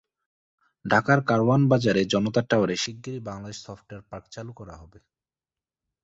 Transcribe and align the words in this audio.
ঢাকার 0.85 1.19
কারওয়ান 1.29 1.61
বাজারে 1.71 2.01
জনতা 2.13 2.41
টাওয়ারে 2.49 2.75
শিগগিরই 2.83 3.21
বাংলাদেশ 3.29 3.57
সফটওয়্যার 3.65 4.07
পার্ক 4.09 4.25
চালু 4.33 4.51
করা 4.59 4.75
হবে। 4.81 4.99